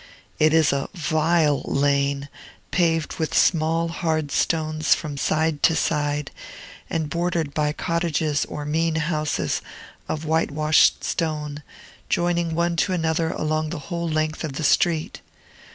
[0.39, 2.27] It is a vile lane,
[2.71, 6.31] paved with small, hard stones from side to side,
[6.89, 9.61] and bordered by cottages or mean houses
[10.09, 11.61] of whitewashed stone,
[12.09, 15.21] joining one to another along the whole length of the street.